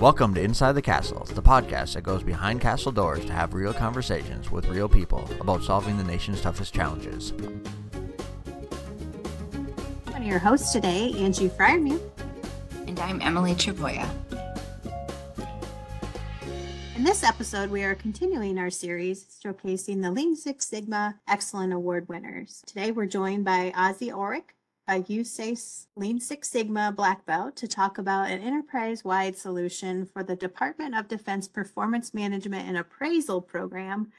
Welcome 0.00 0.32
to 0.34 0.40
Inside 0.40 0.74
the 0.74 0.82
Castle, 0.82 1.24
the 1.24 1.42
podcast 1.42 1.94
that 1.94 2.02
goes 2.02 2.22
behind 2.22 2.60
castle 2.60 2.92
doors 2.92 3.24
to 3.24 3.32
have 3.32 3.52
real 3.52 3.74
conversations 3.74 4.48
with 4.48 4.68
real 4.68 4.88
people 4.88 5.28
about 5.40 5.64
solving 5.64 5.98
the 5.98 6.04
nation's 6.04 6.40
toughest 6.40 6.72
challenges. 6.72 7.32
One 7.32 7.64
of 10.14 10.22
your 10.22 10.38
hosts 10.38 10.72
today, 10.72 11.12
Angie 11.18 11.48
Fryermuth. 11.48 12.00
And 12.86 13.00
I'm 13.00 13.20
Emily 13.20 13.56
Travoya. 13.56 14.08
In 16.94 17.02
this 17.02 17.24
episode, 17.24 17.68
we 17.68 17.82
are 17.82 17.96
continuing 17.96 18.56
our 18.56 18.70
series 18.70 19.40
showcasing 19.44 20.00
the 20.00 20.12
Lean 20.12 20.36
Six 20.36 20.68
Sigma 20.68 21.16
Excellent 21.26 21.72
Award 21.72 22.08
winners. 22.08 22.62
Today, 22.66 22.92
we're 22.92 23.06
joined 23.06 23.44
by 23.44 23.72
Ozzy 23.76 24.12
Orwick, 24.12 24.54
a 24.88 25.02
USACE 25.02 25.86
Lean 25.96 26.18
Six 26.18 26.48
Sigma 26.48 26.90
Black 26.90 27.26
Belt 27.26 27.54
to 27.56 27.68
talk 27.68 27.98
about 27.98 28.30
an 28.30 28.40
enterprise-wide 28.40 29.36
solution 29.36 30.06
for 30.06 30.22
the 30.22 30.34
Department 30.34 30.94
of 30.94 31.08
Defense 31.08 31.46
Performance 31.46 32.14
Management 32.14 32.66
and 32.66 32.78
Appraisal 32.78 33.42
Program, 33.42 34.10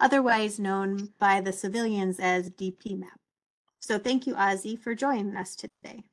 otherwise 0.00 0.58
known 0.58 1.08
by 1.18 1.40
the 1.40 1.52
civilians 1.52 2.20
as 2.20 2.50
DPMAP. 2.50 3.06
So 3.80 3.98
thank 3.98 4.26
you, 4.26 4.34
Ozzy, 4.34 4.78
for 4.78 4.94
joining 4.94 5.34
us 5.34 5.56
today. 5.56 6.04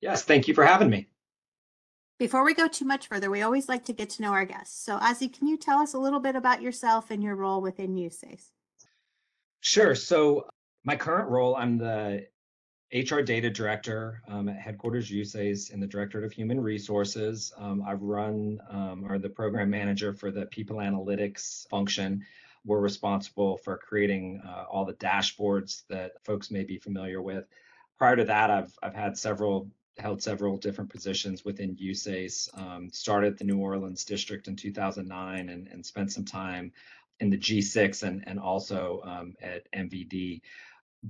Yes, 0.00 0.22
thank 0.22 0.46
you 0.46 0.54
for 0.54 0.64
having 0.64 0.88
me. 0.88 1.08
Before 2.20 2.44
we 2.44 2.54
go 2.54 2.68
too 2.68 2.84
much 2.84 3.08
further, 3.08 3.30
we 3.30 3.42
always 3.42 3.68
like 3.68 3.84
to 3.86 3.92
get 3.92 4.10
to 4.10 4.22
know 4.22 4.32
our 4.32 4.44
guests. 4.44 4.80
So 4.84 4.96
Ozzy, 4.98 5.36
can 5.36 5.48
you 5.48 5.56
tell 5.58 5.80
us 5.80 5.92
a 5.92 5.98
little 5.98 6.20
bit 6.20 6.36
about 6.36 6.62
yourself 6.62 7.10
and 7.10 7.20
your 7.20 7.34
role 7.34 7.60
within 7.60 7.96
USACE? 7.96 8.52
Sure. 9.60 9.96
So 9.96 10.48
my 10.84 10.94
current 10.94 11.28
role, 11.28 11.56
I'm 11.56 11.78
the 11.78 12.26
HR 12.92 13.20
data 13.20 13.50
director 13.50 14.22
um, 14.28 14.48
at 14.48 14.56
headquarters 14.56 15.10
USACE 15.10 15.72
and 15.72 15.82
the 15.82 15.86
director 15.86 16.24
of 16.24 16.32
human 16.32 16.60
resources. 16.60 17.52
Um, 17.58 17.82
I've 17.86 18.02
run 18.02 18.60
um, 18.70 19.04
or 19.08 19.18
the 19.18 19.28
program 19.28 19.70
manager 19.70 20.12
for 20.12 20.30
the 20.30 20.46
people 20.46 20.76
analytics 20.76 21.68
function. 21.68 22.24
We're 22.64 22.80
responsible 22.80 23.58
for 23.58 23.76
creating 23.76 24.40
uh, 24.46 24.64
all 24.70 24.84
the 24.84 24.94
dashboards 24.94 25.82
that 25.88 26.24
folks 26.24 26.50
may 26.50 26.62
be 26.62 26.78
familiar 26.78 27.20
with. 27.20 27.46
Prior 27.98 28.16
to 28.16 28.24
that, 28.24 28.50
I've 28.50 28.78
I've 28.82 28.94
had 28.94 29.18
several 29.18 29.68
held 29.98 30.22
several 30.22 30.56
different 30.56 30.90
positions 30.90 31.44
within 31.44 31.74
USACE. 31.76 32.50
Um, 32.54 32.90
started 32.92 33.38
the 33.38 33.44
New 33.44 33.58
Orleans 33.58 34.04
district 34.04 34.46
in 34.46 34.54
2009 34.54 35.48
and, 35.48 35.68
and 35.68 35.84
spent 35.84 36.12
some 36.12 36.24
time 36.24 36.72
in 37.18 37.30
the 37.30 37.38
G6 37.38 38.02
and, 38.02 38.22
and 38.26 38.38
also 38.38 39.00
um, 39.04 39.34
at 39.40 39.70
MVD 39.72 40.42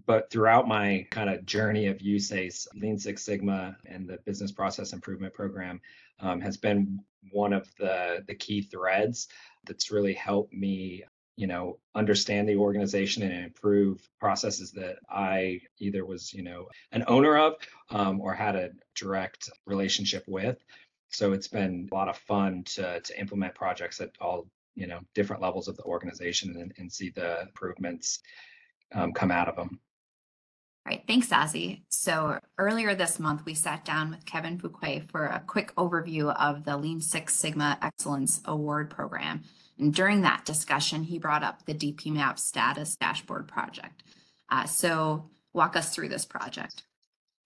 but 0.05 0.31
throughout 0.31 0.69
my 0.69 1.07
kind 1.11 1.31
of 1.31 1.47
journey 1.47 1.87
of 1.87 1.99
USACE, 1.99 2.67
Lean 2.75 2.99
Six 2.99 3.23
Sigma 3.23 3.77
and 3.87 4.09
the 4.09 4.19
Business 4.25 4.53
Process 4.53 4.93
Improvement 4.93 5.33
Program 5.33 5.81
um, 6.21 6.41
has 6.41 6.57
been 6.57 7.01
one 7.31 7.53
of 7.53 7.69
the 7.79 8.25
the 8.27 8.35
key 8.35 8.63
threads 8.63 9.29
that's 9.65 9.91
really 9.91 10.15
helped 10.15 10.53
me, 10.53 11.05
you 11.37 11.47
know, 11.47 11.79
understand 11.95 12.49
the 12.49 12.57
organization 12.57 13.23
and 13.23 13.45
improve 13.45 14.09
processes 14.21 14.73
that 14.73 14.97
I 15.09 15.61
either 15.79 16.05
was, 16.05 16.33
you 16.33 16.43
know, 16.43 16.69
an 16.93 17.05
owner 17.07 17.37
of 17.39 17.55
um, 17.91 18.21
or 18.21 18.35
had 18.35 18.57
a 18.57 18.71
direct 18.95 19.51
relationship 19.67 20.25
with. 20.27 20.59
So 21.09 21.33
it's 21.33 21.49
been 21.49 21.89
a 21.91 21.95
lot 21.95 22.09
of 22.09 22.19
fun 22.19 22.65
to 22.75 23.01
to 23.01 23.21
implement 23.21 23.55
projects 23.55 24.01
at 24.01 24.11
all, 24.21 24.49
you 24.75 24.87
know, 24.87 25.01
different 25.15 25.43
levels 25.43 25.69
of 25.69 25.77
the 25.77 25.85
organization 25.85 26.57
and, 26.57 26.73
and 26.77 26.93
see 26.93 27.11
the 27.11 27.43
improvements 27.43 28.21
um, 28.93 29.13
come 29.13 29.31
out 29.31 29.49
of 29.49 29.57
them. 29.57 29.81
All 30.87 30.91
right, 30.91 31.03
thanks, 31.09 31.31
Ozzy. 31.31 31.83
So 31.89 32.39
earlier 32.59 32.95
this 32.95 33.19
month, 33.19 33.45
we 33.45 33.55
sat 33.55 33.85
down 33.85 34.11
with 34.11 34.25
Kevin 34.25 34.57
Fouquet 34.57 35.01
for 35.11 35.25
a 35.25 35.43
quick 35.45 35.75
overview 35.75 36.33
of 36.37 36.65
the 36.65 36.77
Lean 36.77 37.01
Six 37.01 37.35
Sigma 37.35 37.77
Excellence 37.83 38.41
Award 38.45 38.89
Program. 38.89 39.43
And 39.81 39.93
during 39.93 40.21
that 40.21 40.45
discussion, 40.45 41.03
he 41.03 41.19
brought 41.19 41.43
up 41.43 41.67
the 41.67 41.75
DPMAP 41.75 42.39
status 42.39 42.95
dashboard 42.95 43.49
project. 43.49 44.05
Uh, 44.49 44.65
so 44.67 45.29
walk 45.53 45.75
us 45.75 45.93
through 45.93 46.09
this 46.09 46.25
project. 46.25 46.85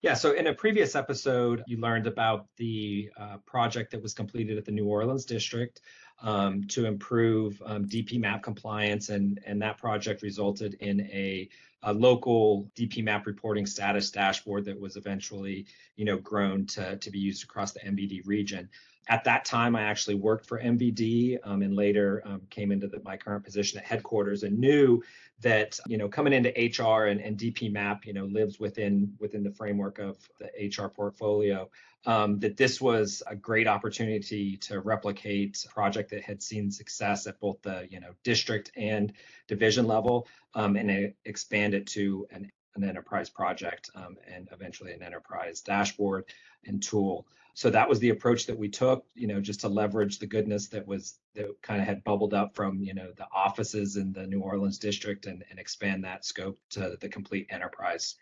Yeah, 0.02 0.12
so 0.12 0.32
in 0.32 0.46
a 0.48 0.54
previous 0.54 0.94
episode, 0.94 1.62
you 1.66 1.78
learned 1.78 2.06
about 2.06 2.46
the 2.58 3.08
uh, 3.18 3.38
project 3.46 3.90
that 3.92 4.02
was 4.02 4.12
completed 4.12 4.58
at 4.58 4.66
the 4.66 4.72
New 4.72 4.86
Orleans 4.86 5.24
district 5.24 5.80
um, 6.22 6.64
to 6.64 6.86
improve 6.86 7.62
um, 7.64 7.86
DPMAP 7.86 8.42
compliance, 8.42 9.08
and, 9.08 9.40
and 9.46 9.60
that 9.62 9.78
project 9.78 10.22
resulted 10.22 10.74
in 10.80 11.00
a, 11.02 11.48
a, 11.82 11.92
local 11.92 12.70
DPMAP 12.76 13.26
reporting 13.26 13.66
status 13.66 14.10
dashboard 14.10 14.64
that 14.66 14.78
was 14.78 14.96
eventually, 14.96 15.66
you 15.96 16.04
know, 16.04 16.18
grown 16.18 16.66
to, 16.66 16.96
to 16.96 17.10
be 17.10 17.18
used 17.18 17.42
across 17.44 17.72
the 17.72 17.80
MVD 17.80 18.26
region. 18.26 18.68
At 19.08 19.24
that 19.24 19.44
time, 19.44 19.74
I 19.74 19.82
actually 19.82 20.14
worked 20.14 20.46
for 20.46 20.60
MVD 20.60 21.38
um, 21.44 21.62
and 21.62 21.74
later 21.74 22.22
um, 22.24 22.42
came 22.50 22.70
into 22.70 22.86
the, 22.86 23.00
my 23.04 23.16
current 23.16 23.44
position 23.44 23.78
at 23.78 23.84
headquarters 23.84 24.42
and 24.44 24.58
knew 24.58 25.02
that 25.40 25.80
you 25.86 25.96
know 25.96 26.08
coming 26.08 26.32
into 26.32 26.50
HR 26.50 27.06
and, 27.06 27.20
and 27.20 27.36
DPMAP, 27.36 28.04
you 28.04 28.12
know, 28.12 28.26
lives 28.26 28.60
within 28.60 29.12
within 29.18 29.42
the 29.42 29.50
framework 29.50 29.98
of 29.98 30.16
the 30.38 30.50
HR 30.68 30.88
portfolio 30.88 31.68
um, 32.06 32.38
that 32.38 32.56
this 32.56 32.80
was 32.80 33.22
a 33.26 33.36
great 33.36 33.66
opportunity 33.66 34.56
to 34.56 34.80
replicate 34.80 35.64
a 35.64 35.72
project 35.72 36.10
that 36.10 36.22
had 36.22 36.42
seen 36.42 36.70
success 36.70 37.26
at 37.26 37.38
both 37.40 37.60
the 37.62 37.86
you 37.90 38.00
know 38.00 38.12
district 38.24 38.70
and 38.76 39.12
division 39.48 39.86
level 39.86 40.26
um, 40.54 40.76
and 40.76 41.12
expand 41.24 41.74
it 41.74 41.86
to 41.86 42.26
an, 42.30 42.50
an 42.76 42.84
enterprise 42.84 43.28
project 43.28 43.90
um, 43.94 44.16
and 44.32 44.48
eventually 44.52 44.92
an 44.92 45.02
enterprise 45.02 45.60
dashboard 45.60 46.24
and 46.66 46.82
tool 46.82 47.26
so 47.60 47.68
that 47.68 47.86
was 47.86 47.98
the 47.98 48.08
approach 48.08 48.46
that 48.46 48.56
we 48.56 48.70
took 48.70 49.04
you 49.14 49.26
know 49.26 49.38
just 49.38 49.60
to 49.60 49.68
leverage 49.68 50.18
the 50.18 50.26
goodness 50.26 50.68
that 50.68 50.86
was 50.86 51.18
that 51.34 51.46
kind 51.60 51.78
of 51.78 51.86
had 51.86 52.02
bubbled 52.04 52.32
up 52.32 52.54
from 52.54 52.82
you 52.82 52.94
know 52.94 53.12
the 53.18 53.26
offices 53.34 53.96
in 53.96 54.14
the 54.14 54.26
new 54.26 54.40
orleans 54.40 54.78
district 54.78 55.26
and, 55.26 55.44
and 55.50 55.58
expand 55.58 56.02
that 56.02 56.24
scope 56.24 56.58
to 56.70 56.96
the 57.00 57.08
complete 57.08 57.46
enterprise 57.50 58.16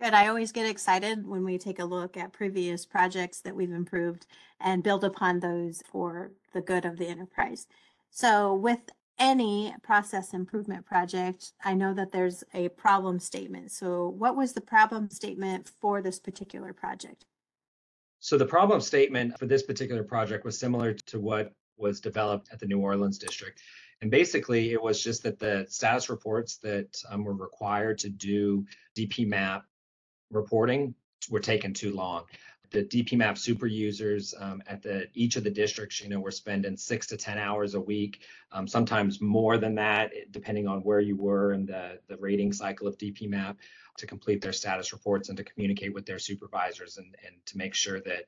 Good. 0.00 0.14
I 0.14 0.28
always 0.28 0.52
get 0.52 0.70
excited 0.70 1.26
when 1.26 1.44
we 1.44 1.58
take 1.58 1.80
a 1.80 1.84
look 1.84 2.16
at 2.16 2.32
previous 2.32 2.86
projects 2.86 3.40
that 3.40 3.56
we've 3.56 3.72
improved 3.72 4.28
and 4.60 4.80
build 4.80 5.02
upon 5.02 5.40
those 5.40 5.82
for 5.90 6.30
the 6.52 6.60
good 6.60 6.84
of 6.84 6.98
the 6.98 7.08
enterprise. 7.08 7.66
So, 8.08 8.54
with 8.54 8.78
any 9.18 9.74
process 9.82 10.32
improvement 10.32 10.86
project, 10.86 11.52
I 11.64 11.74
know 11.74 11.94
that 11.94 12.12
there's 12.12 12.44
a 12.54 12.68
problem 12.68 13.18
statement. 13.18 13.72
So, 13.72 14.08
what 14.08 14.36
was 14.36 14.52
the 14.52 14.60
problem 14.60 15.10
statement 15.10 15.68
for 15.80 16.00
this 16.00 16.20
particular 16.20 16.72
project? 16.72 17.24
So, 18.20 18.36
the 18.36 18.46
problem 18.46 18.80
statement 18.80 19.38
for 19.38 19.46
this 19.46 19.62
particular 19.62 20.02
project 20.02 20.44
was 20.44 20.58
similar 20.58 20.94
to 20.94 21.20
what 21.20 21.52
was 21.76 22.00
developed 22.00 22.48
at 22.52 22.58
the 22.58 22.66
New 22.66 22.80
Orleans 22.80 23.18
district. 23.18 23.60
And 24.00 24.10
basically, 24.10 24.72
it 24.72 24.82
was 24.82 25.02
just 25.02 25.22
that 25.24 25.38
the 25.38 25.66
status 25.68 26.08
reports 26.08 26.58
that 26.58 27.00
um, 27.08 27.24
were 27.24 27.34
required 27.34 27.98
to 27.98 28.08
do 28.08 28.66
DPMAP 28.96 29.62
reporting 30.30 30.94
were 31.30 31.40
taking 31.40 31.72
too 31.72 31.92
long. 31.92 32.24
The 32.70 32.84
DPMAP 32.84 33.38
super 33.38 33.66
users 33.66 34.34
um, 34.38 34.62
at 34.66 34.82
the 34.82 35.08
each 35.14 35.36
of 35.36 35.44
the 35.44 35.50
districts, 35.50 36.00
you 36.00 36.08
know, 36.08 36.20
were 36.20 36.30
spending 36.30 36.76
six 36.76 37.06
to 37.08 37.16
ten 37.16 37.38
hours 37.38 37.74
a 37.74 37.80
week, 37.80 38.20
um, 38.52 38.68
sometimes 38.68 39.20
more 39.20 39.56
than 39.56 39.74
that, 39.76 40.12
depending 40.30 40.66
on 40.66 40.80
where 40.80 41.00
you 41.00 41.16
were 41.16 41.52
in 41.52 41.66
the 41.66 41.98
the 42.08 42.16
rating 42.18 42.52
cycle 42.52 42.86
of 42.86 42.98
DPMAP, 42.98 43.56
to 43.96 44.06
complete 44.06 44.40
their 44.42 44.52
status 44.52 44.92
reports 44.92 45.28
and 45.28 45.38
to 45.38 45.44
communicate 45.44 45.94
with 45.94 46.06
their 46.06 46.18
supervisors 46.18 46.98
and 46.98 47.16
and 47.26 47.34
to 47.46 47.56
make 47.56 47.74
sure 47.74 48.00
that 48.00 48.24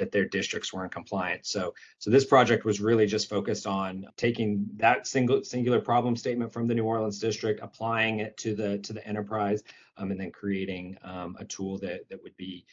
that 0.00 0.10
their 0.12 0.24
districts 0.24 0.72
were 0.72 0.82
in 0.82 0.90
compliance. 0.90 1.50
So, 1.50 1.74
so 1.98 2.10
this 2.10 2.24
project 2.24 2.64
was 2.64 2.80
really 2.80 3.06
just 3.06 3.28
focused 3.28 3.66
on 3.66 4.06
taking 4.16 4.66
that 4.76 5.06
single 5.06 5.44
singular 5.44 5.80
problem 5.80 6.16
statement 6.16 6.52
from 6.52 6.66
the 6.66 6.74
New 6.74 6.84
Orleans 6.84 7.18
district, 7.18 7.60
applying 7.62 8.20
it 8.20 8.36
to 8.38 8.54
the 8.54 8.78
to 8.78 8.92
the 8.92 9.06
enterprise, 9.06 9.62
um, 9.96 10.10
and 10.10 10.18
then 10.18 10.32
creating 10.32 10.96
um, 11.04 11.36
a 11.38 11.44
tool 11.44 11.78
that 11.78 12.08
that 12.08 12.22
would 12.22 12.36
be 12.36 12.64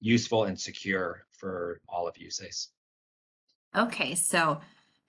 useful 0.00 0.44
and 0.44 0.58
secure 0.58 1.24
for 1.30 1.80
all 1.88 2.06
of 2.06 2.14
USACE. 2.14 2.68
Okay, 3.76 4.14
so 4.14 4.60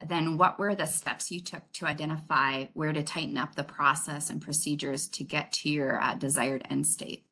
then 0.07 0.37
what 0.37 0.57
were 0.57 0.75
the 0.75 0.85
steps 0.85 1.31
you 1.31 1.41
took 1.41 1.69
to 1.73 1.85
identify 1.85 2.65
where 2.73 2.93
to 2.93 3.03
tighten 3.03 3.37
up 3.37 3.55
the 3.55 3.63
process 3.63 4.29
and 4.29 4.41
procedures 4.41 5.07
to 5.09 5.23
get 5.23 5.51
to 5.51 5.69
your 5.69 6.01
uh, 6.01 6.15
desired 6.15 6.65
end 6.69 6.85
state? 6.85 7.25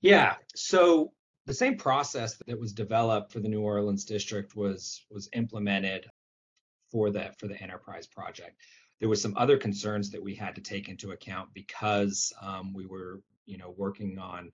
Yeah, 0.00 0.34
so 0.54 1.12
the 1.46 1.54
same 1.54 1.76
process 1.76 2.36
that 2.46 2.58
was 2.58 2.72
developed 2.72 3.32
for 3.32 3.40
the 3.40 3.48
New 3.48 3.62
Orleans 3.62 4.04
district 4.04 4.56
was 4.56 5.04
was 5.10 5.28
implemented 5.32 6.08
for 6.90 7.10
the 7.10 7.32
for 7.38 7.48
the 7.48 7.60
enterprise 7.60 8.06
project. 8.06 8.60
There 9.00 9.08
was 9.08 9.20
some 9.20 9.34
other 9.36 9.56
concerns 9.56 10.10
that 10.10 10.22
we 10.22 10.34
had 10.34 10.54
to 10.54 10.60
take 10.60 10.88
into 10.88 11.10
account 11.10 11.48
because 11.54 12.32
um, 12.40 12.72
we 12.72 12.86
were 12.86 13.20
you 13.46 13.58
know 13.58 13.74
working 13.76 14.18
on 14.18 14.50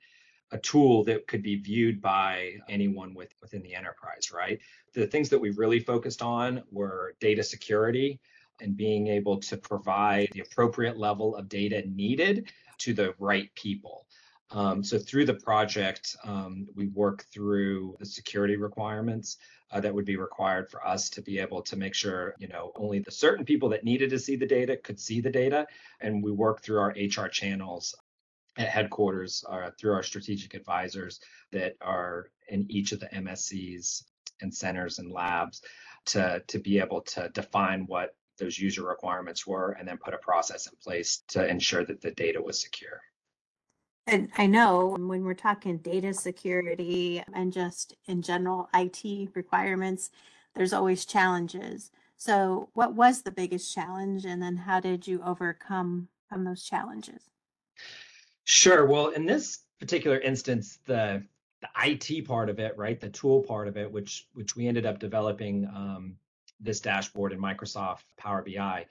a 0.52 0.58
tool 0.58 1.04
that 1.04 1.26
could 1.26 1.42
be 1.42 1.56
viewed 1.56 2.00
by 2.00 2.54
anyone 2.68 3.14
with, 3.14 3.34
within 3.40 3.62
the 3.62 3.74
enterprise, 3.74 4.30
right? 4.32 4.58
The 4.94 5.06
things 5.06 5.28
that 5.28 5.40
we 5.40 5.50
really 5.50 5.80
focused 5.80 6.22
on 6.22 6.62
were 6.70 7.14
data 7.20 7.42
security 7.42 8.20
and 8.60 8.76
being 8.76 9.08
able 9.08 9.38
to 9.38 9.56
provide 9.56 10.28
the 10.32 10.40
appropriate 10.40 10.98
level 10.98 11.36
of 11.36 11.48
data 11.48 11.82
needed 11.86 12.50
to 12.78 12.94
the 12.94 13.14
right 13.18 13.54
people. 13.54 14.06
Um, 14.50 14.82
so 14.82 14.98
through 14.98 15.26
the 15.26 15.34
project, 15.34 16.16
um, 16.24 16.66
we 16.74 16.86
work 16.88 17.26
through 17.32 17.96
the 17.98 18.06
security 18.06 18.56
requirements 18.56 19.36
uh, 19.70 19.80
that 19.80 19.94
would 19.94 20.06
be 20.06 20.16
required 20.16 20.70
for 20.70 20.86
us 20.86 21.10
to 21.10 21.22
be 21.22 21.38
able 21.38 21.60
to 21.62 21.76
make 21.76 21.94
sure, 21.94 22.34
you 22.38 22.48
know, 22.48 22.72
only 22.76 22.98
the 22.98 23.10
certain 23.10 23.44
people 23.44 23.68
that 23.68 23.84
needed 23.84 24.08
to 24.08 24.18
see 24.18 24.36
the 24.36 24.46
data 24.46 24.76
could 24.76 24.98
see 24.98 25.20
the 25.20 25.30
data. 25.30 25.66
And 26.00 26.22
we 26.22 26.32
work 26.32 26.62
through 26.62 26.78
our 26.78 26.94
HR 26.96 27.28
channels 27.28 27.94
at 28.58 28.68
headquarters 28.68 29.44
uh, 29.48 29.70
through 29.78 29.92
our 29.92 30.02
strategic 30.02 30.54
advisors 30.54 31.20
that 31.52 31.74
are 31.80 32.30
in 32.48 32.66
each 32.68 32.92
of 32.92 33.00
the 33.00 33.06
MSCs 33.06 34.02
and 34.42 34.52
centers 34.52 34.98
and 34.98 35.10
labs 35.10 35.62
to, 36.06 36.42
to 36.48 36.58
be 36.58 36.78
able 36.78 37.00
to 37.02 37.30
define 37.30 37.84
what 37.86 38.16
those 38.38 38.58
user 38.58 38.82
requirements 38.82 39.46
were 39.46 39.72
and 39.72 39.86
then 39.86 39.98
put 39.98 40.14
a 40.14 40.18
process 40.18 40.66
in 40.66 40.72
place 40.82 41.22
to 41.28 41.46
ensure 41.46 41.84
that 41.84 42.00
the 42.00 42.10
data 42.12 42.40
was 42.40 42.60
secure. 42.60 43.00
And 44.06 44.30
I 44.38 44.46
know 44.46 44.96
when 44.98 45.24
we're 45.24 45.34
talking 45.34 45.78
data 45.78 46.14
security 46.14 47.22
and 47.34 47.52
just 47.52 47.94
in 48.06 48.22
general 48.22 48.68
IT 48.74 49.30
requirements, 49.34 50.10
there's 50.54 50.72
always 50.72 51.04
challenges. 51.04 51.90
So, 52.16 52.70
what 52.72 52.94
was 52.94 53.22
the 53.22 53.30
biggest 53.30 53.72
challenge, 53.72 54.24
and 54.24 54.42
then 54.42 54.56
how 54.56 54.80
did 54.80 55.06
you 55.06 55.22
overcome 55.22 56.08
from 56.28 56.42
those 56.44 56.64
challenges? 56.64 57.28
Sure. 58.48 58.86
Well, 58.86 59.08
in 59.08 59.26
this 59.26 59.58
particular 59.78 60.18
instance, 60.18 60.78
the 60.86 61.22
the 61.60 61.68
IT 61.84 62.26
part 62.26 62.48
of 62.48 62.58
it, 62.58 62.74
right, 62.78 62.98
the 62.98 63.10
tool 63.10 63.42
part 63.42 63.68
of 63.68 63.76
it, 63.76 63.92
which 63.92 64.26
which 64.32 64.56
we 64.56 64.66
ended 64.66 64.86
up 64.86 64.98
developing 64.98 65.66
um, 65.66 66.16
this 66.58 66.80
dashboard 66.80 67.34
in 67.34 67.38
Microsoft 67.38 68.04
Power 68.16 68.42
BI, 68.42 68.86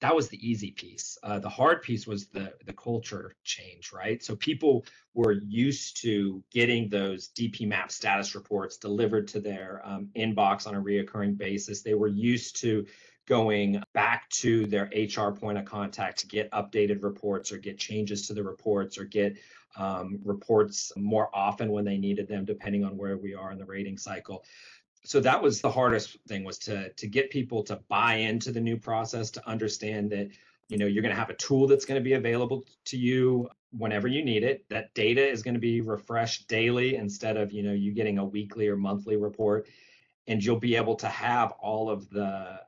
that 0.00 0.16
was 0.16 0.28
the 0.28 0.38
easy 0.48 0.70
piece. 0.70 1.18
Uh, 1.22 1.38
the 1.38 1.48
hard 1.48 1.82
piece 1.82 2.06
was 2.06 2.28
the 2.28 2.54
the 2.64 2.72
culture 2.72 3.34
change, 3.44 3.92
right? 3.92 4.22
So 4.22 4.34
people 4.34 4.86
were 5.12 5.32
used 5.32 6.00
to 6.00 6.42
getting 6.50 6.88
those 6.88 7.28
DPMAP 7.36 7.90
status 7.90 8.34
reports 8.34 8.78
delivered 8.78 9.28
to 9.28 9.40
their 9.40 9.82
um, 9.84 10.08
inbox 10.16 10.66
on 10.66 10.74
a 10.74 10.80
reoccurring 10.80 11.36
basis. 11.36 11.82
They 11.82 11.92
were 11.92 12.08
used 12.08 12.56
to 12.62 12.86
going 13.26 13.82
back 13.92 14.28
to 14.30 14.66
their 14.66 14.90
HR 14.94 15.30
point 15.30 15.58
of 15.58 15.64
contact 15.64 16.18
to 16.20 16.26
get 16.26 16.50
updated 16.50 17.02
reports 17.02 17.52
or 17.52 17.58
get 17.58 17.78
changes 17.78 18.26
to 18.26 18.34
the 18.34 18.42
reports 18.42 18.98
or 18.98 19.04
get 19.04 19.36
um, 19.76 20.18
reports 20.24 20.92
more 20.96 21.30
often 21.32 21.70
when 21.70 21.84
they 21.84 21.96
needed 21.96 22.28
them, 22.28 22.44
depending 22.44 22.84
on 22.84 22.96
where 22.96 23.16
we 23.16 23.34
are 23.34 23.52
in 23.52 23.58
the 23.58 23.64
rating 23.64 23.96
cycle. 23.96 24.44
So 25.04 25.20
that 25.20 25.42
was 25.42 25.60
the 25.60 25.70
hardest 25.70 26.16
thing 26.28 26.44
was 26.44 26.58
to 26.58 26.90
to 26.90 27.06
get 27.08 27.30
people 27.30 27.62
to 27.64 27.80
buy 27.88 28.14
into 28.14 28.52
the 28.52 28.60
new 28.60 28.76
process 28.76 29.30
to 29.32 29.48
understand 29.48 30.10
that 30.10 30.30
you 30.68 30.78
know 30.78 30.86
you're 30.86 31.02
going 31.02 31.14
to 31.14 31.20
have 31.20 31.30
a 31.30 31.34
tool 31.34 31.66
that's 31.66 31.84
going 31.84 32.00
to 32.00 32.04
be 32.04 32.12
available 32.12 32.64
to 32.86 32.96
you 32.96 33.48
whenever 33.76 34.06
you 34.06 34.24
need 34.24 34.44
it. 34.44 34.68
That 34.68 34.94
data 34.94 35.26
is 35.26 35.42
going 35.42 35.54
to 35.54 35.60
be 35.60 35.80
refreshed 35.80 36.48
daily 36.48 36.96
instead 36.96 37.36
of 37.36 37.52
you 37.52 37.62
know 37.62 37.72
you 37.72 37.92
getting 37.92 38.18
a 38.18 38.24
weekly 38.24 38.68
or 38.68 38.76
monthly 38.76 39.16
report. 39.16 39.66
And 40.28 40.42
you'll 40.42 40.60
be 40.60 40.76
able 40.76 40.94
to 40.96 41.08
have 41.08 41.50
all 41.52 41.90
of 41.90 42.08
the 42.10 42.60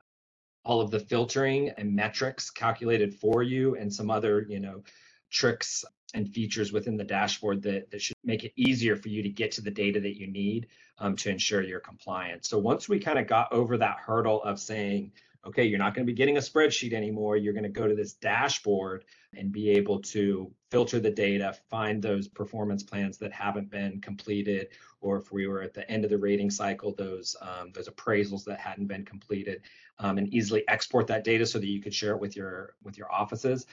all 0.65 0.81
of 0.81 0.91
the 0.91 0.99
filtering 0.99 1.69
and 1.77 1.95
metrics 1.95 2.49
calculated 2.49 3.13
for 3.13 3.43
you 3.43 3.75
and 3.75 3.93
some 3.93 4.09
other 4.09 4.45
you 4.49 4.59
know 4.59 4.83
tricks 5.31 5.85
and 6.13 6.29
features 6.33 6.71
within 6.71 6.95
the 6.95 7.03
dashboard 7.03 7.61
that, 7.63 7.91
that 7.91 8.01
should 8.01 8.15
make 8.23 8.43
it 8.43 8.53
easier 8.55 8.95
for 8.95 9.09
you 9.09 9.21
to 9.21 9.29
get 9.29 9.51
to 9.51 9.61
the 9.61 9.71
data 9.71 9.99
that 9.99 10.17
you 10.17 10.27
need 10.27 10.67
um, 10.99 11.15
to 11.17 11.29
ensure 11.29 11.61
your 11.61 11.81
compliance. 11.81 12.47
So 12.47 12.57
once 12.57 12.87
we 12.87 12.99
kind 12.99 13.19
of 13.19 13.27
got 13.27 13.51
over 13.51 13.77
that 13.77 13.97
hurdle 13.97 14.41
of 14.43 14.59
saying, 14.59 15.11
okay, 15.45 15.63
you're 15.63 15.79
not 15.79 15.93
going 15.93 16.05
to 16.05 16.11
be 16.11 16.15
getting 16.15 16.37
a 16.37 16.41
spreadsheet 16.41 16.93
anymore, 16.93 17.37
you're 17.37 17.53
going 17.53 17.63
to 17.63 17.69
go 17.69 17.87
to 17.87 17.95
this 17.95 18.13
dashboard 18.13 19.05
and 19.33 19.51
be 19.51 19.69
able 19.69 20.01
to 20.01 20.51
filter 20.71 20.99
the 20.99 21.11
data, 21.11 21.55
find 21.69 22.01
those 22.01 22.27
performance 22.27 22.83
plans 22.83 23.17
that 23.17 23.31
haven't 23.31 23.69
been 23.69 24.01
completed, 24.01 24.69
or 25.01 25.17
if 25.17 25.31
we 25.31 25.47
were 25.47 25.61
at 25.61 25.73
the 25.73 25.89
end 25.89 26.03
of 26.03 26.09
the 26.09 26.17
rating 26.17 26.49
cycle, 26.49 26.93
those 26.95 27.35
um, 27.41 27.71
those 27.73 27.87
appraisals 27.87 28.43
that 28.45 28.59
hadn't 28.59 28.87
been 28.87 29.05
completed, 29.05 29.61
um, 29.99 30.17
and 30.17 30.33
easily 30.33 30.63
export 30.67 31.07
that 31.07 31.23
data 31.23 31.45
so 31.45 31.59
that 31.59 31.67
you 31.67 31.81
could 31.81 31.93
share 31.93 32.11
it 32.11 32.19
with 32.19 32.35
your 32.35 32.75
with 32.83 32.97
your 32.97 33.11
offices 33.11 33.65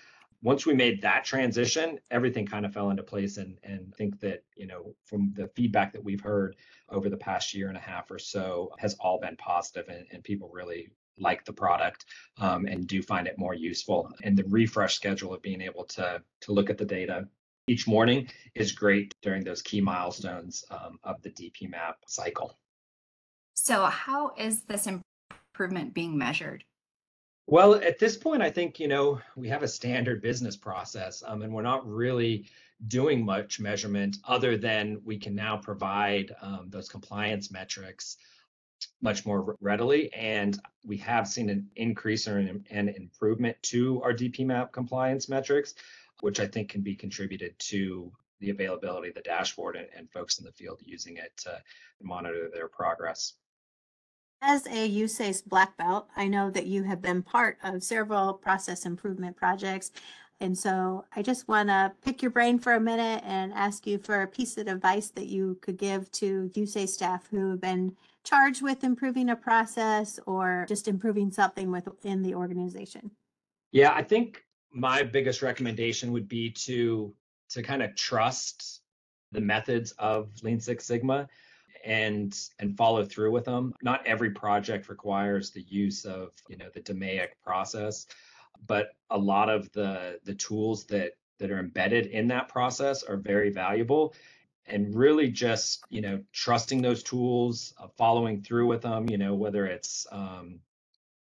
once 0.43 0.67
we 0.67 0.75
made 0.75 1.01
that 1.01 1.25
transition, 1.25 2.01
everything 2.11 2.45
kind 2.45 2.67
of 2.67 2.73
fell 2.73 2.91
into 2.91 3.03
place. 3.03 3.37
And 3.37 3.57
and 3.63 3.95
think 3.95 4.21
that 4.21 4.43
you 4.57 4.67
know 4.67 4.95
from 5.05 5.33
the 5.35 5.49
feedback 5.49 5.93
that 5.93 6.03
we've 6.03 6.21
heard 6.21 6.57
over 6.89 7.09
the 7.09 7.17
past 7.17 7.55
year 7.55 7.69
and 7.69 7.77
a 7.77 7.81
half 7.81 8.11
or 8.11 8.19
so 8.19 8.73
has 8.79 8.95
all 9.01 9.21
been 9.21 9.37
positive, 9.37 9.89
and, 9.89 10.07
and 10.11 10.23
people 10.25 10.51
really 10.53 10.91
like 11.19 11.45
the 11.45 11.53
product 11.53 12.07
um, 12.39 12.67
and 12.67 12.87
do 12.87 13.03
find 13.03 13.27
it 13.27 13.39
more 13.39 13.55
useful. 13.55 14.11
And 14.23 14.37
the 14.37 14.45
refresh 14.45 14.95
schedule 14.95 15.35
of 15.35 15.43
being 15.43 15.61
able 15.61 15.85
to 15.85 16.23
to 16.43 16.53
look 16.53 16.71
at 16.71 16.79
the 16.79 16.85
data 16.85 17.29
each 17.69 17.87
morning 17.87 18.29
is 18.55 18.73
great 18.73 19.15
during 19.23 19.45
those 19.45 19.63
key 19.63 19.81
milestones 19.81 20.65
um, 20.71 20.99
of 21.05 21.23
the 21.23 21.31
DPMAP 21.31 21.95
cycle. 22.07 22.59
So, 23.55 23.85
how 23.85 24.33
is 24.37 24.63
this 24.63 24.87
improvement 24.87 25.95
being 25.95 26.19
measured? 26.19 26.65
Well, 27.47 27.75
at 27.75 27.99
this 27.99 28.17
point, 28.17 28.43
I 28.43 28.51
think, 28.51 28.79
you 28.79 28.89
know, 28.89 29.21
we 29.37 29.49
have 29.49 29.63
a 29.63 29.69
standard 29.69 30.23
business 30.23 30.57
process 30.57 31.23
um, 31.27 31.43
and 31.43 31.53
we're 31.53 31.63
not 31.63 31.87
really 31.87 32.47
doing 32.89 33.25
much 33.25 33.61
measurement 33.61 34.17
other 34.27 34.57
than 34.57 35.01
we 35.05 35.19
can 35.19 35.35
now 35.35 35.57
provide 35.57 36.35
um, 36.41 36.67
those 36.69 36.89
compliance 36.89 37.51
metrics 37.51 38.17
much 39.01 39.27
more 39.27 39.57
readily. 39.61 40.13
And 40.15 40.61
we 40.85 40.97
have 40.99 41.29
seen 41.29 41.51
an 41.51 41.69
increase 41.77 42.27
or 42.29 42.39
an, 42.39 42.65
an 42.71 42.89
improvement 42.89 43.57
to 43.65 44.03
our 44.03 44.13
DPMAP 44.13 44.73
compliance 44.73 45.29
metrics, 45.29 45.75
which 46.21 46.41
I 46.41 46.47
think 46.47 46.69
can 46.69 46.83
be 46.83 46.95
contributed 46.95 47.59
to 47.59 48.13
the 48.41 48.51
availability 48.51 49.09
of 49.09 49.15
the 49.15 49.23
dashboard 49.23 49.77
and, 49.77 49.87
and 49.97 50.11
folks 50.11 50.39
in 50.39 50.45
the 50.45 50.53
field 50.53 50.81
using 50.85 51.17
it 51.17 51.33
to 51.39 51.61
monitor 52.03 52.51
their 52.53 52.69
progress. 52.69 53.35
As 54.45 54.67
a 54.67 54.91
USACE 54.91 55.43
black 55.43 55.77
belt, 55.77 56.09
I 56.17 56.27
know 56.27 56.51
that 56.51 56.67
you 56.67 56.83
have 56.83 57.01
been 57.01 57.23
part 57.23 57.59
of 57.63 57.85
several 57.85 58.35
process 58.35 58.85
improvement 58.85 59.37
projects. 59.37 59.93
And 60.43 60.59
so 60.59 61.05
I 61.15 61.23
just 61.23 61.47
want 61.47 61.69
to 61.69 61.93
pick 62.05 62.21
your 62.21 62.33
brain 62.33 62.59
for 62.59 62.73
a 62.73 62.81
minute 62.81 63.23
and 63.25 63.53
ask 63.55 63.87
you 63.87 63.99
for 63.99 64.23
a 64.23 64.27
piece 64.27 64.59
of 64.59 64.67
advice 64.67 65.09
that 65.11 65.29
you 65.29 65.57
could 65.63 65.79
give 65.79 66.11
to 66.13 66.51
USACE 66.57 66.89
staff 66.89 67.29
who 67.31 67.51
have 67.51 67.61
been 67.61 67.97
charged 68.25 68.61
with 68.61 68.83
improving 68.83 69.31
a 69.31 69.37
process 69.37 70.19
or 70.27 70.67
just 70.69 70.89
improving 70.89 71.31
something 71.31 71.71
within 71.71 72.23
the 72.23 72.35
organization. 72.35 73.13
Yeah, 73.71 73.93
I 73.95 74.03
think 74.03 74.45
my 74.73 75.05
biggest 75.05 75.43
recommendation 75.43 76.11
would 76.11 76.29
be 76.29 76.51
to 76.51 77.15
to 77.51 77.63
kind 77.63 77.83
of 77.83 77.95
trust 77.95 78.81
the 79.31 79.41
methods 79.41 79.93
of 79.93 80.31
Lean 80.43 80.59
Six 80.59 80.85
Sigma 80.85 81.29
and 81.85 82.37
and 82.59 82.77
follow 82.77 83.05
through 83.05 83.31
with 83.31 83.45
them. 83.45 83.75
Not 83.81 84.05
every 84.09 84.31
project 84.31 84.89
requires 84.89 85.53
the 85.53 85.63
use 85.63 86.05
of 86.05 86.33
you 86.49 86.57
know 86.57 86.69
the 86.75 86.81
DMAIC 86.81 87.29
process, 87.45 88.09
but 88.67 88.95
a 89.11 89.19
lot 89.19 89.49
of 89.49 89.71
the 89.73 90.19
the 90.25 90.35
tools 90.35 90.85
that 90.87 91.13
that 91.39 91.51
are 91.51 91.59
embedded 91.59 92.07
in 92.07 92.29
that 92.29 92.49
process 92.49 93.03
are 93.03 93.17
very 93.17 93.51
valuable. 93.51 94.15
And 94.67 94.95
really 94.95 95.29
just 95.29 95.85
you 95.91 96.01
know 96.01 96.23
trusting 96.33 96.83
those 96.83 97.03
tools 97.03 97.75
uh, 97.79 97.89
following 97.99 98.43
through 98.43 98.69
with 98.69 98.83
them 98.83 99.11
you 99.11 99.19
know 99.19 99.35
whether 99.35 99.67
it's 99.67 100.07
um, 100.13 100.61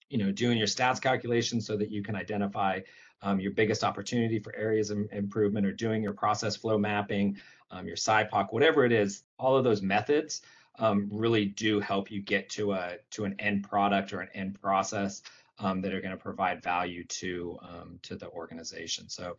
you 0.08 0.18
know 0.18 0.30
doing 0.30 0.58
your 0.58 0.68
stats 0.68 1.00
calculations 1.00 1.66
so 1.66 1.76
that 1.76 1.90
you 1.90 2.04
can 2.04 2.14
identify 2.14 2.80
um, 3.22 3.40
your 3.40 3.50
biggest 3.50 3.82
opportunity 3.82 4.38
for 4.38 4.54
areas 4.54 4.90
of 4.90 4.98
improvement 5.10 5.66
or 5.66 5.72
doing 5.72 6.02
your 6.02 6.12
process 6.12 6.54
flow 6.54 6.78
mapping 6.78 7.36
um, 7.72 7.86
your 7.86 7.96
SIPOC, 7.96 8.52
whatever 8.52 8.84
it 8.84 8.92
is, 8.92 9.24
all 9.38 9.56
of 9.56 9.64
those 9.64 9.82
methods 9.82 10.42
um, 10.78 11.08
really 11.10 11.46
do 11.46 11.80
help 11.80 12.10
you 12.10 12.20
get 12.20 12.48
to 12.50 12.72
a 12.72 12.96
to 13.10 13.24
an 13.24 13.34
end 13.38 13.68
product 13.68 14.12
or 14.12 14.20
an 14.20 14.28
end 14.34 14.60
process 14.60 15.22
um, 15.58 15.80
that 15.82 15.92
are 15.92 16.00
going 16.00 16.16
to 16.16 16.22
provide 16.22 16.62
value 16.62 17.04
to 17.04 17.58
um, 17.62 17.98
to 18.02 18.16
the 18.16 18.28
organization. 18.30 19.08
So 19.08 19.36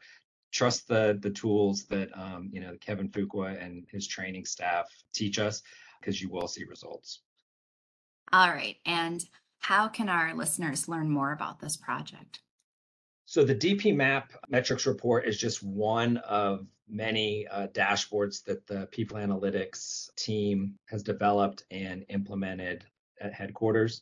trust 0.51 0.87
the 0.87 1.17
the 1.21 1.31
tools 1.31 1.85
that 1.85 2.09
um, 2.17 2.49
you 2.51 2.61
know 2.61 2.75
Kevin 2.79 3.09
Fuqua 3.09 3.61
and 3.63 3.85
his 3.91 4.07
training 4.07 4.45
staff 4.45 4.85
teach 5.13 5.39
us 5.39 5.61
because 5.99 6.21
you 6.21 6.29
will 6.29 6.47
see 6.47 6.63
results. 6.63 7.21
All 8.31 8.49
right, 8.49 8.77
and 8.85 9.23
how 9.59 9.87
can 9.87 10.09
our 10.09 10.33
listeners 10.33 10.87
learn 10.87 11.09
more 11.09 11.31
about 11.31 11.59
this 11.59 11.77
project? 11.77 12.41
So 13.25 13.43
the 13.43 13.55
DPMAP 13.55 14.23
metrics 14.49 14.85
report 14.85 15.25
is 15.25 15.37
just 15.37 15.63
one 15.63 16.17
of 16.17 16.67
many 16.89 17.47
uh, 17.47 17.67
dashboards 17.67 18.43
that 18.43 18.67
the 18.67 18.87
people 18.91 19.17
analytics 19.17 20.13
team 20.15 20.75
has 20.89 21.01
developed 21.01 21.63
and 21.71 22.05
implemented 22.09 22.83
at 23.21 23.33
headquarters. 23.33 24.01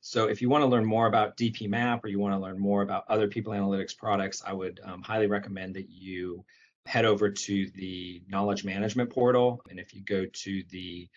So 0.00 0.28
if 0.28 0.40
you 0.40 0.48
want 0.48 0.62
to 0.62 0.66
learn 0.66 0.84
more 0.84 1.06
about 1.06 1.36
DPMAP 1.36 2.04
or 2.04 2.08
you 2.08 2.18
want 2.18 2.34
to 2.34 2.38
learn 2.38 2.58
more 2.58 2.82
about 2.82 3.04
other 3.08 3.28
people 3.28 3.52
analytics 3.52 3.96
products, 3.96 4.42
I 4.46 4.52
would 4.52 4.80
um, 4.84 5.02
highly 5.02 5.26
recommend 5.26 5.74
that 5.74 5.90
you 5.90 6.44
head 6.86 7.04
over 7.04 7.30
to 7.30 7.70
the 7.74 8.22
knowledge 8.28 8.64
management 8.64 9.10
portal. 9.10 9.60
And 9.68 9.78
if 9.78 9.94
you 9.94 10.02
go 10.02 10.24
to 10.24 10.62
the 10.70 11.08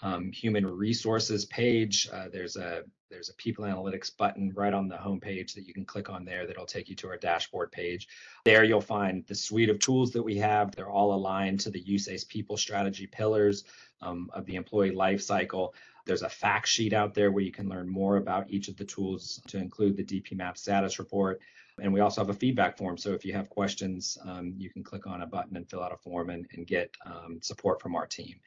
um, 0.00 0.30
human 0.32 0.64
resources 0.64 1.44
page, 1.46 2.08
uh, 2.12 2.26
there's 2.32 2.56
a 2.56 2.84
there's 3.10 3.30
a 3.30 3.34
people 3.34 3.64
analytics 3.64 4.14
button 4.14 4.52
right 4.54 4.74
on 4.74 4.86
the 4.86 4.96
homepage 4.96 5.54
that 5.54 5.66
you 5.66 5.72
can 5.72 5.86
click 5.86 6.10
on 6.10 6.26
there 6.26 6.46
that'll 6.46 6.66
take 6.66 6.90
you 6.90 6.96
to 6.96 7.08
our 7.08 7.16
dashboard 7.16 7.72
page. 7.72 8.06
There 8.44 8.64
you'll 8.64 8.82
find 8.82 9.24
the 9.26 9.34
suite 9.34 9.70
of 9.70 9.78
tools 9.78 10.12
that 10.12 10.22
we 10.22 10.36
have. 10.36 10.72
They're 10.72 10.90
all 10.90 11.14
aligned 11.14 11.60
to 11.60 11.70
the 11.70 11.82
USACE 11.82 12.28
people 12.28 12.58
strategy 12.58 13.06
pillars 13.06 13.64
um, 14.02 14.30
of 14.34 14.44
the 14.44 14.56
employee 14.56 14.90
life 14.90 15.22
cycle. 15.22 15.74
There's 16.08 16.22
a 16.22 16.28
fact 16.28 16.66
sheet 16.66 16.94
out 16.94 17.12
there 17.12 17.30
where 17.30 17.44
you 17.44 17.52
can 17.52 17.68
learn 17.68 17.88
more 17.88 18.16
about 18.16 18.50
each 18.50 18.68
of 18.68 18.76
the 18.76 18.84
tools 18.84 19.42
to 19.48 19.58
include 19.58 19.96
the 19.96 20.04
DPMAP 20.04 20.56
status 20.56 20.98
report. 20.98 21.40
And 21.80 21.92
we 21.92 22.00
also 22.00 22.22
have 22.22 22.30
a 22.30 22.34
feedback 22.34 22.78
form. 22.78 22.96
So 22.96 23.12
if 23.12 23.26
you 23.26 23.34
have 23.34 23.50
questions, 23.50 24.16
um, 24.24 24.54
you 24.56 24.70
can 24.70 24.82
click 24.82 25.06
on 25.06 25.20
a 25.20 25.26
button 25.26 25.56
and 25.56 25.68
fill 25.68 25.82
out 25.82 25.92
a 25.92 25.98
form 25.98 26.30
and, 26.30 26.46
and 26.54 26.66
get 26.66 26.96
um, 27.04 27.40
support 27.42 27.82
from 27.82 27.94
our 27.94 28.06
team. 28.06 28.40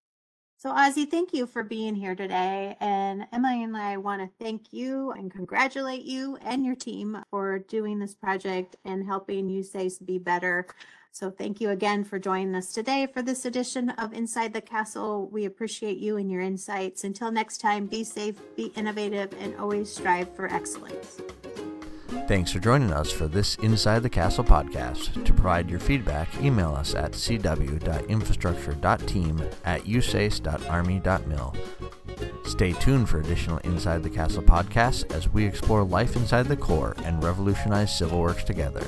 So, 0.62 0.72
Ozzy, 0.72 1.10
thank 1.10 1.34
you 1.34 1.48
for 1.48 1.64
being 1.64 1.96
here 1.96 2.14
today. 2.14 2.78
And 2.80 3.26
Emily 3.34 3.64
and 3.64 3.76
I 3.76 3.98
want 3.98 4.22
to 4.22 4.30
thank 4.40 4.72
you 4.72 5.10
and 5.10 5.32
congratulate 5.32 6.04
you 6.04 6.38
and 6.44 6.64
your 6.64 6.76
team 6.76 7.18
for 7.32 7.58
doing 7.58 7.98
this 7.98 8.14
project 8.14 8.76
and 8.86 9.04
helping 9.04 9.50
USACE 9.50 10.06
be 10.06 10.20
better. 10.20 10.68
So, 11.12 11.32
thank 11.32 11.62
you 11.62 11.72
again 11.72 12.04
for 12.04 12.20
joining 12.20 12.54
us 12.54 12.74
today 12.74 13.08
for 13.12 13.24
this 13.24 13.46
edition 13.46 13.90
of 13.90 14.14
Inside 14.14 14.54
the 14.54 14.62
Castle. 14.62 15.28
We 15.30 15.46
appreciate 15.46 15.98
you 15.98 16.18
and 16.18 16.30
your 16.30 16.42
insights. 16.42 17.06
Until 17.06 17.32
next 17.32 17.58
time, 17.58 17.88
be 17.88 18.04
safe, 18.04 18.36
be 18.56 18.66
innovative, 18.76 19.34
and 19.40 19.56
always 19.56 19.92
strive 19.92 20.32
for 20.36 20.46
excellence. 20.46 21.20
Thanks 22.28 22.52
for 22.52 22.60
joining 22.60 22.92
us 22.92 23.10
for 23.10 23.28
this 23.28 23.56
Inside 23.56 24.04
the 24.04 24.10
Castle 24.10 24.44
podcast. 24.44 25.24
To 25.24 25.34
provide 25.34 25.70
your 25.70 25.80
feedback, 25.80 26.28
email 26.42 26.74
us 26.74 26.94
at 26.94 27.14
cw.infrastructure.team 27.14 29.42
at 29.64 29.84
usace.army.mil. 29.84 31.56
Stay 32.46 32.74
tuned 32.74 33.08
for 33.08 33.22
additional 33.22 33.60
Inside 33.60 34.04
the 34.04 34.10
Castle 34.10 34.44
podcasts 34.44 35.10
as 35.14 35.30
we 35.30 35.46
explore 35.46 35.86
life 35.86 36.18
inside 36.18 36.48
the 36.48 36.58
Corps 36.58 36.98
and 37.06 37.24
revolutionize 37.24 37.98
civil 37.98 38.20
works 38.20 38.44
together. 38.44 38.84